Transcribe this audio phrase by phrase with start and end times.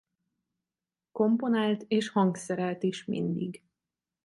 [1.11, 3.63] Komponált és hangszerelt is mindig.